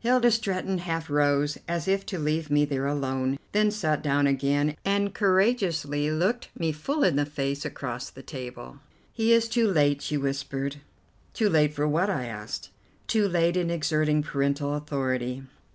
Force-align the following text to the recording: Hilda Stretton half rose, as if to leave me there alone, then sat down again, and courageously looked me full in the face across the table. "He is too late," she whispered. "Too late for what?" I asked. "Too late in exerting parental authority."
Hilda 0.00 0.30
Stretton 0.30 0.76
half 0.80 1.08
rose, 1.08 1.56
as 1.66 1.88
if 1.88 2.04
to 2.04 2.18
leave 2.18 2.50
me 2.50 2.66
there 2.66 2.84
alone, 2.86 3.38
then 3.52 3.70
sat 3.70 4.02
down 4.02 4.26
again, 4.26 4.76
and 4.84 5.14
courageously 5.14 6.10
looked 6.10 6.50
me 6.54 6.72
full 6.72 7.02
in 7.02 7.16
the 7.16 7.24
face 7.24 7.64
across 7.64 8.10
the 8.10 8.22
table. 8.22 8.80
"He 9.14 9.32
is 9.32 9.48
too 9.48 9.66
late," 9.66 10.02
she 10.02 10.18
whispered. 10.18 10.76
"Too 11.32 11.48
late 11.48 11.72
for 11.72 11.88
what?" 11.88 12.10
I 12.10 12.26
asked. 12.26 12.68
"Too 13.06 13.26
late 13.26 13.56
in 13.56 13.70
exerting 13.70 14.22
parental 14.22 14.74
authority." 14.74 15.44